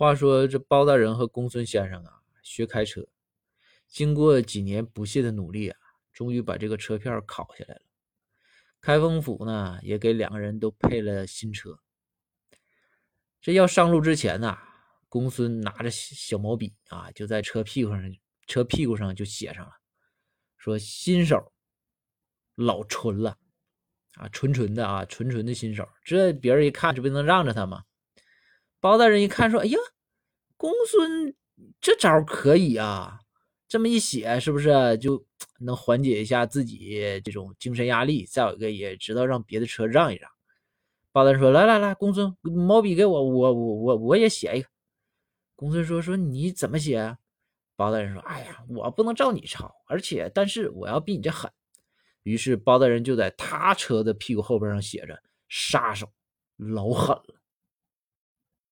[0.00, 3.06] 话说这包大人和公孙先生啊，学开车，
[3.86, 5.78] 经过几年不懈的努力啊，
[6.10, 7.82] 终于把这个车票考下来了。
[8.80, 11.78] 开封府呢，也给两个人都配了新车。
[13.42, 14.56] 这要上路之前呢，
[15.06, 18.02] 公孙拿着小毛笔啊，就在车屁股上，
[18.46, 19.72] 车屁股上就写上了，
[20.56, 21.52] 说新手
[22.54, 23.36] 老纯了
[24.14, 25.86] 啊，纯纯的啊，纯纯的新手。
[26.02, 27.84] 这别人一看，这不能让着他吗？
[28.80, 29.78] 包大人一看说：“哎呀，
[30.56, 31.34] 公孙
[31.80, 33.20] 这招可以啊！
[33.68, 35.24] 这么一写，是不是就
[35.60, 38.24] 能缓解一下自己这种精神压力？
[38.24, 40.30] 再有一个，也知道让别的车让一让。”
[41.12, 44.68] 包大人说：“来来来，公孙，毛笔给我，我我我我也写一个。”
[45.54, 47.16] 公孙说：“说你怎么写？”
[47.76, 51.50] 包大人说：“哎呀，我不能照你抄，而且但是我要比你这狠。”
[52.22, 56.06] 于是包大人就在他车的屁股后边上写着：“杀手，
[56.56, 57.34] 老狠了。”